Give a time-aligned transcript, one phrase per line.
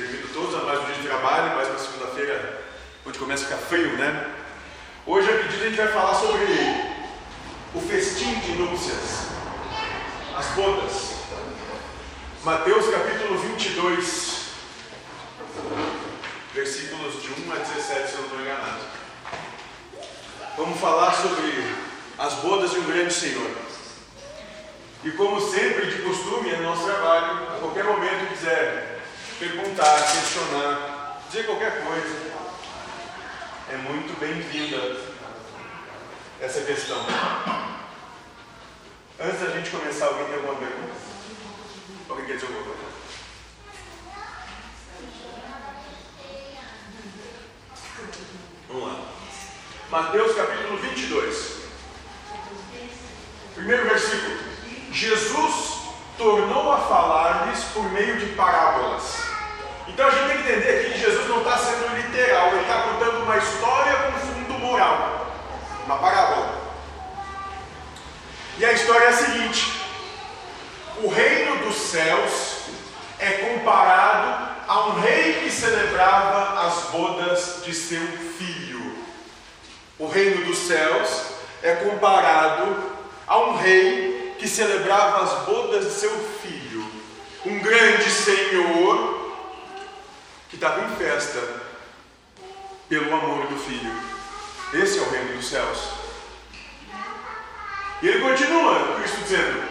[0.00, 2.62] termino todos a mais um dia de trabalho, mais uma segunda-feira,
[3.06, 4.34] onde começa a ficar frio, né?
[5.06, 6.46] Hoje, a pedido, a gente vai falar sobre
[7.74, 9.26] o festim de núpcias,
[10.34, 11.10] as bodas.
[12.44, 14.40] Mateus capítulo 22,
[16.54, 18.80] versículos de 1 a 17, se eu não estou enganado.
[20.56, 21.74] Vamos falar sobre
[22.18, 23.50] as bodas de um grande Senhor.
[25.04, 28.89] E como sempre, de costume, é nosso trabalho, a qualquer momento quiser
[29.40, 32.30] perguntar, questionar, dizer qualquer coisa,
[33.70, 35.00] é muito bem-vinda
[36.38, 36.98] essa questão.
[39.18, 40.92] Antes da gente começar, alguém tem alguma pergunta?
[42.10, 42.80] Alguém quer dizer alguma coisa?
[48.68, 49.06] Vamos lá.
[49.90, 51.60] Mateus capítulo 22.
[53.54, 54.38] Primeiro versículo.
[54.92, 55.80] Jesus
[56.18, 59.29] tornou a falar-lhes por meio de parábolas.
[59.92, 63.22] Então a gente tem que entender que Jesus não está sendo literal, ele está contando
[63.24, 65.26] uma história com fundo moral,
[65.84, 66.60] uma parábola.
[68.56, 69.82] E a história é a seguinte:
[71.02, 72.56] o reino dos céus
[73.18, 78.06] é comparado a um rei que celebrava as bodas de seu
[78.38, 78.96] filho.
[79.98, 81.24] O reino dos céus
[81.62, 82.90] é comparado
[83.26, 86.10] a um rei que celebrava as bodas de seu
[86.42, 86.90] filho.
[87.44, 89.19] Um grande senhor
[90.50, 91.40] que estava em festa
[92.88, 93.94] pelo amor do filho.
[94.74, 95.90] Esse é o reino dos céus.
[98.02, 99.62] E ele continua, Cristo dizendo: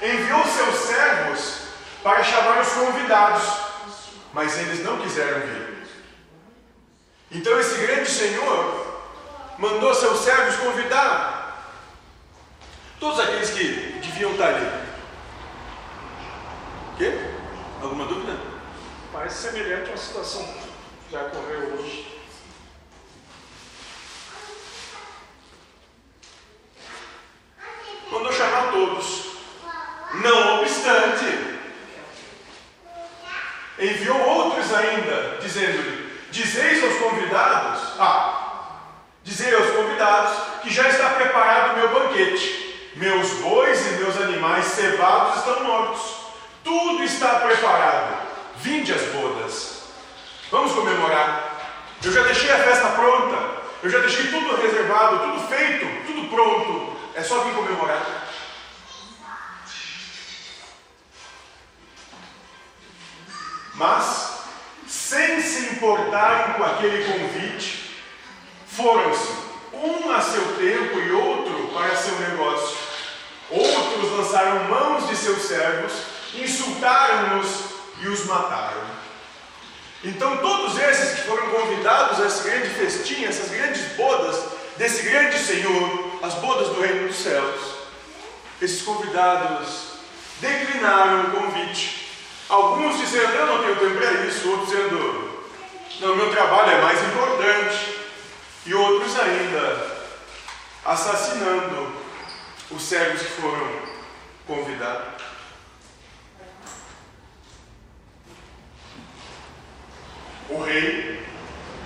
[0.00, 1.58] enviou seus servos
[2.02, 3.44] para chamar os convidados,
[4.32, 5.78] mas eles não quiseram vir.
[7.30, 9.02] Então esse grande Senhor
[9.58, 11.74] mandou seus servos convidar
[13.00, 14.88] todos aqueles que deviam estar ali.
[16.96, 17.12] Quê?
[17.82, 18.47] Alguma dúvida?
[19.18, 22.06] Mais semelhante a uma situação que já ocorreu hoje.
[28.12, 29.26] Mandou chamar todos.
[30.22, 31.58] Não obstante,
[33.78, 38.80] enviou outros ainda, dizendo-lhe: Dizeis aos convidados, ah,
[39.22, 42.92] dizei aos convidados que já está preparado o meu banquete.
[42.94, 46.16] Meus bois e meus animais cevados estão mortos.
[46.64, 48.27] Tudo está preparado
[48.60, 49.82] Vinde as bodas.
[50.50, 51.56] Vamos comemorar.
[52.02, 53.58] Eu já deixei a festa pronta.
[53.82, 56.96] Eu já deixei tudo reservado, tudo feito, tudo pronto.
[57.14, 58.26] É só vir comemorar.
[63.74, 64.40] Mas,
[64.88, 67.94] sem se importarem com aquele convite,
[68.66, 69.32] foram-se,
[69.72, 72.76] um a seu tempo e outro para seu negócio.
[73.50, 75.92] Outros lançaram mãos de seus servos,
[76.34, 78.82] insultaram-nos e os mataram.
[80.04, 84.44] Então, todos esses que foram convidados a esse grande festim, essas grandes bodas
[84.76, 87.60] desse grande Senhor, as bodas do Reino dos Céus,
[88.62, 89.88] esses convidados
[90.40, 92.08] declinaram o convite.
[92.48, 95.44] Alguns dizendo, eu não tenho tempo para isso, outros dizendo,
[96.00, 97.98] não, meu trabalho é mais importante,
[98.64, 99.98] e outros ainda
[100.84, 101.92] assassinando
[102.70, 103.68] os servos que foram
[104.46, 105.27] convidados.
[110.50, 111.22] O rei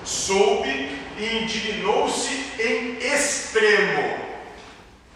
[0.04, 4.20] soube e indignou-se em extremo.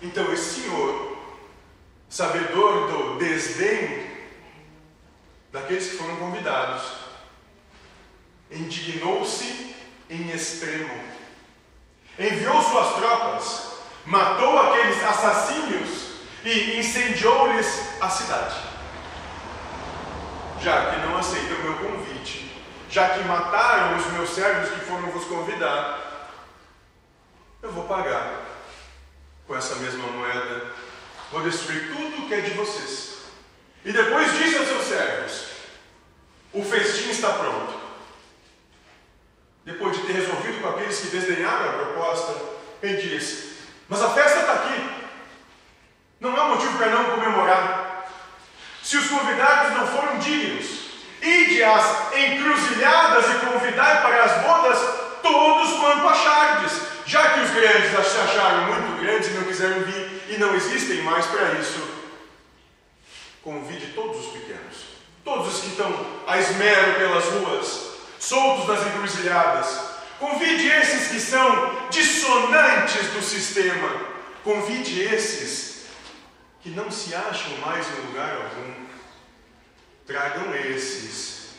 [0.03, 1.17] Então, esse senhor,
[2.09, 4.07] sabedor do desdém
[5.53, 6.83] daqueles que foram convidados,
[8.51, 9.75] indignou-se
[10.11, 11.01] em extremo.
[12.19, 13.73] Enviou suas tropas,
[14.05, 16.07] matou aqueles assassínios
[16.45, 18.57] e incendiou-lhes a cidade.
[20.63, 22.56] Já que não aceita o meu convite,
[22.97, 26.31] já que mataram os meus servos que foram vos convidar,
[27.63, 28.41] eu vou pagar
[29.47, 30.69] com essa mesma moeda,
[31.31, 33.17] vou destruir tudo que é de vocês.
[33.85, 35.47] E depois disse aos seus servos:
[36.55, 37.79] O festim está pronto.
[39.67, 42.35] Depois de ter resolvido com aqueles que desdenharam a proposta,
[42.83, 43.59] ele disse:
[43.91, 44.91] Mas a festa está aqui.
[46.19, 48.09] Não há motivo para não comemorar.
[48.83, 50.76] Se os convidados não foram dignos,
[51.27, 54.79] Ide às encruzilhadas e convidai para as bodas
[55.21, 56.73] todos quanto achardes,
[57.05, 61.03] já que os grandes se acharam muito grandes e não quiseram vir e não existem
[61.03, 61.83] mais para isso.
[63.43, 64.77] Convide todos os pequenos,
[65.25, 67.91] todos os que estão a esmero pelas ruas,
[68.21, 69.81] soltos nas encruzilhadas.
[70.21, 73.89] Convide esses que são dissonantes do sistema.
[74.45, 75.87] Convide esses
[76.63, 78.86] que não se acham mais em lugar algum.
[80.07, 81.57] Tragam esses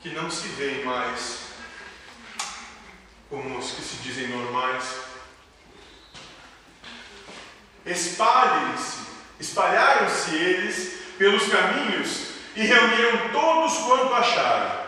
[0.00, 1.44] que não se veem mais
[3.30, 4.84] como os que se dizem normais.
[7.86, 9.06] Espalhem-se,
[9.38, 14.80] espalharam-se eles pelos caminhos e reuniram todos quanto acharam,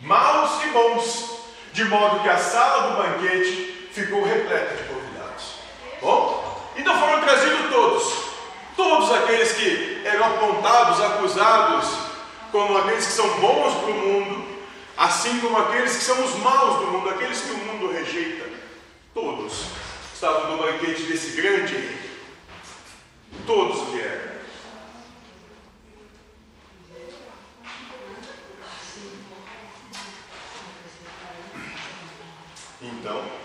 [0.00, 1.38] maus e bons,
[1.72, 5.54] de modo que a sala do banquete ficou repleta de convidados.
[6.00, 8.23] Bom, então foram trazidos todos,
[8.76, 11.88] todos aqueles que eram apontados, acusados,
[12.50, 14.44] como aqueles que são bons para o mundo,
[14.96, 18.44] assim como aqueles que são os maus do mundo, aqueles que o mundo rejeita.
[19.12, 19.64] Todos
[20.12, 22.10] estavam no banquete desse grande rei.
[23.46, 24.34] Todos vieram.
[32.80, 33.43] Então,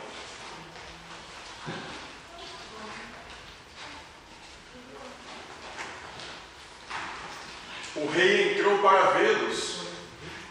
[8.04, 9.80] o rei entrou para vê-los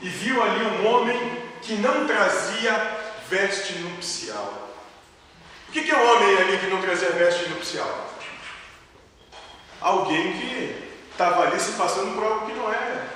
[0.01, 2.73] e viu ali um homem que não trazia
[3.29, 4.69] veste nupcial.
[5.69, 8.09] O que é um homem ali que não trazia veste nupcial?
[9.81, 13.09] Alguém que estava ali se passando por algo que não era.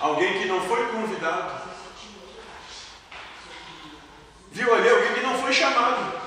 [0.00, 1.70] Alguém que não foi convidado.
[4.50, 6.20] Viu ali alguém que não foi chamado.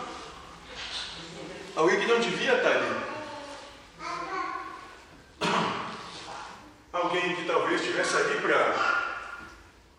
[1.76, 3.06] Alguém que não devia estar ali.
[6.94, 8.76] Alguém que talvez estivesse ali para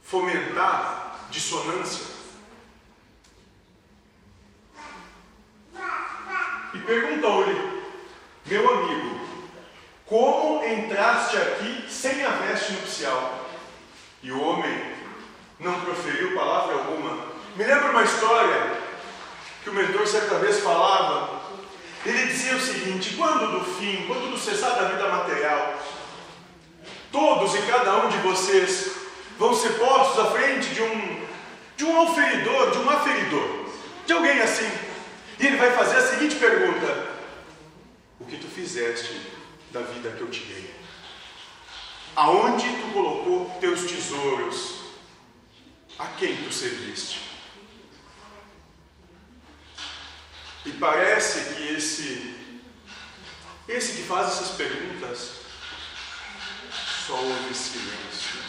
[0.02, 2.16] fomentar dissonância.
[6.74, 7.82] E perguntou-lhe,
[8.44, 9.20] meu amigo,
[10.04, 13.46] como entraste aqui sem a veste nupcial?
[14.22, 14.94] E o homem
[15.58, 17.26] não proferiu palavra alguma.
[17.56, 18.78] Me lembro uma história
[19.62, 21.40] que o mentor certa vez falava.
[22.04, 25.78] Ele dizia o seguinte: quando do fim, quando do cessar da vida material,
[27.16, 28.92] todos e cada um de vocês
[29.38, 31.26] vão ser postos à frente de um
[31.78, 33.66] de um oferidor, de um aferidor,
[34.06, 34.70] de alguém assim.
[35.38, 37.08] E ele vai fazer a seguinte pergunta:
[38.20, 39.18] O que tu fizeste
[39.70, 40.74] da vida que eu te dei?
[42.14, 44.84] Aonde tu colocou teus tesouros?
[45.98, 47.20] A quem tu serviste?
[50.66, 52.34] E parece que esse,
[53.66, 55.45] esse que faz essas perguntas
[57.06, 58.40] só ouve silêncio.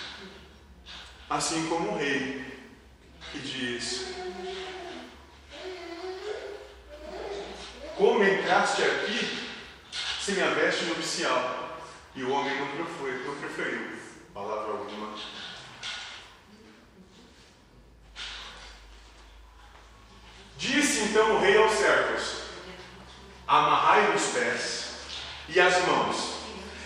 [1.29, 2.43] Assim como o rei
[3.31, 4.15] que diz:
[7.95, 9.47] Como entraste aqui
[10.21, 11.77] sem a veste nupcial?
[12.15, 13.97] E o homem não preferiu, não preferiu
[14.37, 15.15] palavra alguma.
[20.57, 22.41] Disse então o rei aos servos:
[23.47, 24.95] Amarrai os pés
[25.49, 26.26] e as mãos,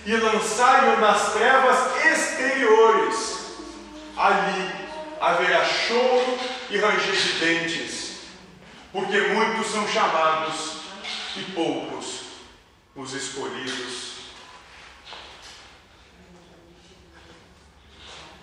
[0.06, 3.42] e lançai-o nas trevas exteriores.
[4.18, 4.72] Ali
[5.20, 6.38] haverá choro
[6.70, 8.20] e ranger de dentes,
[8.92, 10.78] porque muitos são chamados
[11.38, 12.22] e poucos
[12.96, 14.12] os escolhidos.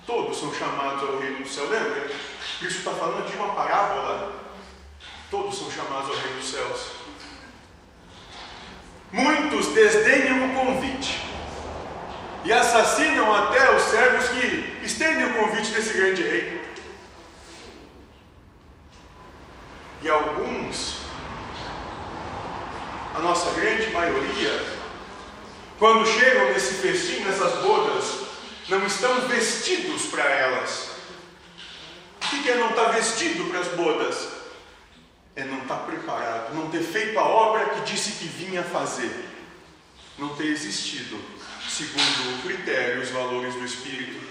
[0.07, 2.11] Todos são chamados ao reino do céu, lembra?
[2.63, 4.39] Isso está falando de uma parábola
[5.31, 6.91] Todos são chamados ao reino dos céus.
[9.13, 11.18] Muitos desdenham o convite
[12.49, 16.59] e assassinam até os servos que estendem o convite desse grande rei.
[20.01, 20.97] E alguns,
[23.15, 24.65] a nossa grande maioria,
[25.79, 28.29] quando chegam nesse festim, nessas bodas,
[28.71, 30.93] não estão vestidos para elas.
[32.17, 34.39] O que é não estar tá vestido para as bodas?
[35.37, 39.25] é não estar tá preparado, não ter feito a obra que disse que vinha fazer,
[40.19, 41.17] não ter existido
[41.69, 44.27] segundo o critério e os valores do Espírito.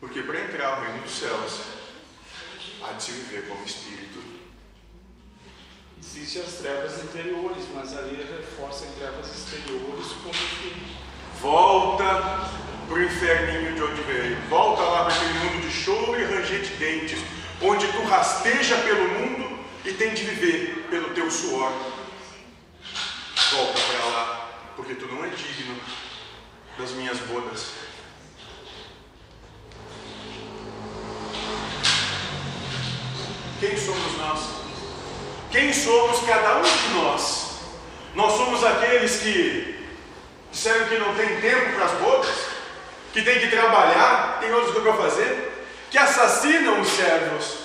[0.00, 1.60] Porque para entrar no reino dos céus,
[2.82, 4.22] há de se viver como Espírito.
[6.00, 10.96] Existem as trevas interiores, mas ali reforça as trevas exteriores como que.
[11.40, 12.48] Volta
[12.88, 14.40] para o inferninho de onde veio.
[14.48, 17.18] Volta lá para aquele mundo de choro e ranger de dentes,
[17.60, 21.72] onde tu rasteja pelo mundo e tem de viver pelo teu suor.
[24.78, 25.74] Porque tu não é digno
[26.78, 27.72] das minhas bodas.
[33.58, 34.40] Quem somos nós?
[35.50, 37.56] Quem somos cada um de nós?
[38.14, 39.84] Nós somos aqueles que
[40.52, 42.36] disseram que não tem tempo para as bodas,
[43.12, 47.58] que tem que trabalhar, tem outras coisas para fazer, que assassinam os servos.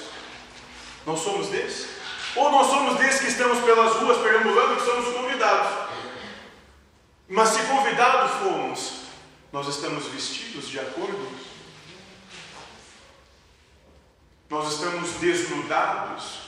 [1.05, 1.89] Nós somos desses?
[2.36, 5.82] Ou nós somos desses que estamos pelas ruas perambulando que somos convidados.
[7.27, 9.03] Mas se convidados fomos,
[9.51, 11.53] nós estamos vestidos de acordo
[14.53, 16.41] Nós estamos desnudados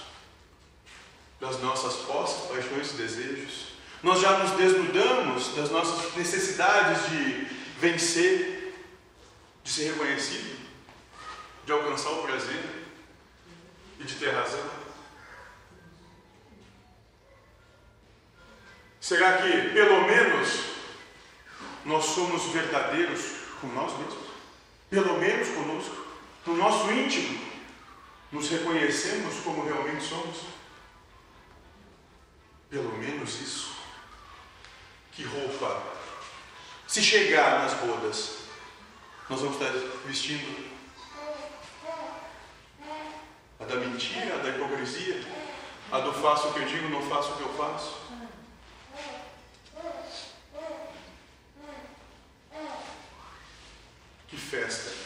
[1.42, 3.70] das nossas posses, paixões e desejos.
[4.04, 7.48] Nós já nos desnudamos das nossas necessidades de
[7.80, 8.76] vencer,
[9.64, 10.68] de ser reconhecido,
[11.66, 12.64] de alcançar o prazer
[14.00, 14.70] e de ter razão.
[19.02, 20.65] Será que, pelo menos,
[21.86, 23.22] nós somos verdadeiros
[23.62, 24.26] com nós mesmos?
[24.90, 26.06] Pelo menos conosco,
[26.46, 27.40] no nosso íntimo,
[28.32, 30.38] nos reconhecemos como realmente somos?
[32.70, 33.76] Pelo menos isso.
[35.12, 35.82] Que roupa?
[36.88, 38.40] Se chegar nas bodas,
[39.30, 39.72] nós vamos estar
[40.06, 40.76] vestindo
[43.60, 45.24] a da mentira, a da hipocrisia,
[45.92, 48.06] a do faço o que eu digo, não faço o que eu faço.
[54.28, 55.06] Que festa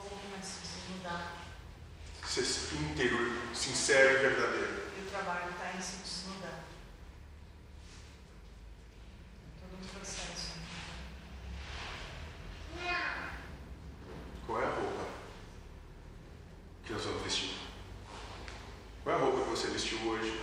[2.31, 2.45] Ser
[2.77, 4.83] íntegro, sincero e verdadeiro.
[4.97, 6.63] E o trabalho está em se desnudar.
[9.59, 10.51] Todo um processo.
[14.47, 15.05] Qual é a roupa
[16.85, 17.57] que nós vamos vestir?
[19.03, 20.41] Qual é a roupa que você vestiu hoje?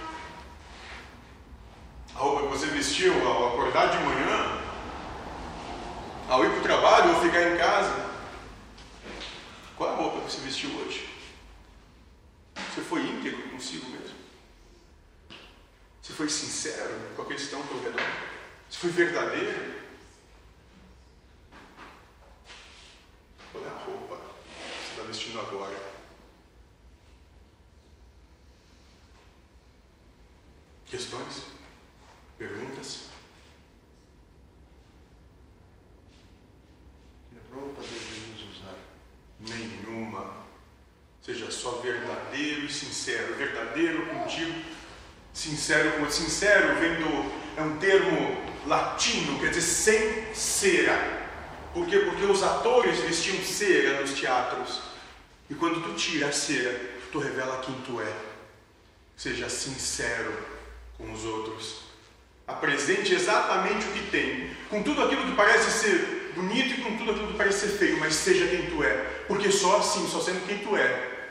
[2.14, 4.60] A roupa que você vestiu ao acordar de manhã
[6.28, 8.07] ao ir para o trabalho ou ficar em casa?
[10.28, 11.08] Que você vestiu hoje?
[12.54, 14.18] Você foi íntegro consigo mesmo?
[16.02, 17.96] Você foi sincero com aqueles que estão ao?
[18.68, 19.80] Você foi verdadeiro?
[23.50, 25.92] Qual é a roupa que você está vestindo agora?
[30.84, 31.42] Questões?
[32.36, 33.08] Perguntas?
[37.50, 38.74] roupa devemos usar?
[39.40, 40.46] Nenhuma.
[41.22, 43.34] Seja só verdadeiro e sincero.
[43.34, 44.64] Verdadeiro contigo,
[45.48, 48.36] sincero com sincero vem do é um termo
[48.66, 51.26] latino, quer dizer sem cera.
[51.72, 51.98] Por quê?
[51.98, 54.82] Porque os atores vestiam cera nos teatros.
[55.48, 56.78] E quando tu tira a cera,
[57.10, 58.12] tu revela quem tu é.
[59.16, 60.32] Seja sincero
[60.96, 61.82] com os outros.
[62.46, 67.10] Apresente exatamente o que tem, com tudo aquilo que parece ser bonito e com tudo
[67.10, 69.24] aquilo que parece ser feio, mas seja quem tu é.
[69.26, 71.28] Porque só assim, só sendo quem tu é,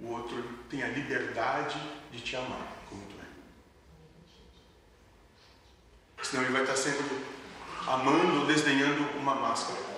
[0.00, 1.78] o outro tem a liberdade
[2.10, 3.26] de te amar como tu é.
[6.24, 7.04] Senão ele vai estar sempre
[7.86, 9.97] amando desdenhando uma máscara.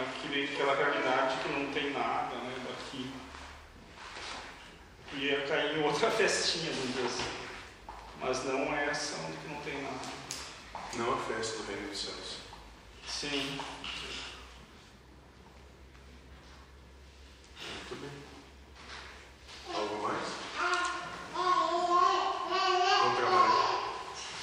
[0.00, 3.12] aqui dentro daquela realidade que não tem nada, né, daqui.
[5.14, 7.44] Ia cair em outra festinha, vamos dizer assim.
[8.20, 10.00] Mas não é essa onde que não tem nada.
[10.94, 12.38] Não a festa do reino dos céus.
[13.06, 13.60] Sim.
[17.60, 18.23] Muito bem.